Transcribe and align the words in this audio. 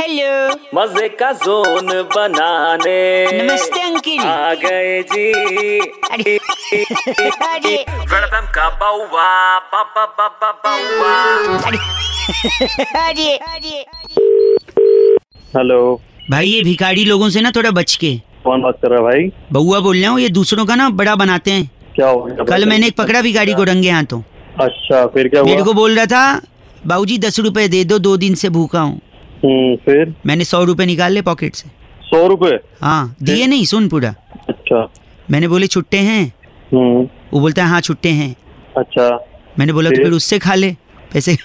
Hello 0.00 0.54
मज़े 0.74 1.08
का 1.20 1.30
zone 1.34 1.86
बनाने। 2.10 2.98
नमस्ते 3.32 3.80
अंकिल। 3.82 4.20
आ 4.20 4.52
गए 4.54 5.00
जी। 5.02 5.78
अरे 6.10 6.36
अरे। 7.46 7.74
वेलकम 8.12 8.46
का 8.54 8.68
बाउवा 8.80 9.24
बाबा 9.72 10.04
बाबा 10.18 10.50
बाउवा। 10.64 11.14
अरे 11.66 11.78
अरे। 12.98 13.36
अरे 13.36 13.84
हेलो। 15.56 15.80
भाई 16.30 16.46
ये 16.46 16.62
भिखारी 16.62 17.04
लोगों 17.04 17.28
से 17.28 17.40
ना 17.40 17.50
थोड़ा 17.56 17.70
बच 17.70 17.94
के। 17.94 18.14
कौन 18.44 18.62
बात 18.62 18.78
कर 18.82 18.90
रहा 18.90 18.98
है 18.98 19.04
भाई? 19.04 19.28
बउआ 19.52 19.80
बोल 19.80 19.96
रहा 19.96 20.10
हूँ 20.10 20.20
ये 20.20 20.28
दूसरों 20.28 20.66
का 20.66 20.74
ना 20.74 20.88
बड़ा 20.92 21.16
बनाते 21.16 21.50
हैं। 21.50 21.70
क्या 21.94 22.08
हो 22.08 22.22
गया? 22.22 22.44
कल 22.44 22.66
मैंने 22.66 22.86
एक 22.86 22.96
पकड़ा 22.96 23.22
भिखारी 23.22 23.54
को 23.54 23.64
रंगे 23.64 23.90
हाथों। 23.90 24.22
अच्छा 24.60 25.06
फिर 25.06 25.28
क्या 25.28 25.40
हुआ? 25.40 25.50
मेरे 25.50 25.62
को 25.62 25.72
बोल 25.72 25.96
रहा 25.96 26.06
था 26.06 26.40
बाबूजी 26.86 27.18
दस 27.18 27.40
रुपए 27.40 27.68
दे 27.68 27.84
दो 27.84 27.98
दो 27.98 28.16
दिन 28.16 28.34
से 28.34 28.48
भूखा 28.50 28.80
हूँ। 28.80 29.00
फिर? 29.44 30.14
मैंने 30.26 30.44
सौ 30.44 30.64
रुपए 30.64 30.86
निकाल 30.86 31.12
ले 31.12 31.22
पॉकेट 31.22 31.54
से। 31.54 31.68
सौ 32.02 32.26
रुपए? 32.26 32.58
हाँ 32.82 33.16
दिए 33.22 33.46
नहीं 33.46 33.64
सुन 33.64 33.88
पूरा। 33.88 34.14
अच्छा। 34.48 34.92
मैंने 35.30 35.48
बोले 35.48 35.66
छुट्टे 35.66 35.98
हैं। 35.98 36.32
हम्म। 36.72 37.08
वो 37.32 37.40
बोलता 37.40 37.64
है 37.64 37.68
हाँ 37.68 37.80
छुट्टे 37.80 38.08
हैं। 38.08 38.36
अच्छा। 38.76 39.08
मैंने 39.58 39.72
बोला 39.72 39.90
तो 39.90 39.96
फिर? 39.96 40.04
फिर 40.04 40.12
उससे 40.12 40.38
खा 40.38 40.54
ले 40.54 40.76
पैसे। 41.12 41.36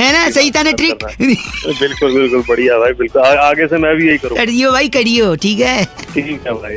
है 0.00 0.12
ना 0.12 0.30
सही 0.30 0.50
था 0.50 0.62
ना 0.62 0.70
ट्रिक 0.72 1.04
बिल्कुल 1.04 2.14
बिल्कुल 2.14 2.42
बढ़िया 2.48 2.78
भाई 2.78 2.92
बिल्कुल। 2.92 3.22
आ, 3.22 3.48
आगे 3.48 3.66
से 3.66 3.78
मैं 3.78 3.96
भी 3.96 4.08
यही 4.08 4.18
करूँ। 4.18 4.36
करियो 4.36 4.72
भाई 4.72 4.88
करियो 4.88 5.34
ठीक 5.36 5.60
है। 5.60 5.84
ठीक 5.84 6.46
है 6.46 6.52
भाई। 6.52 6.76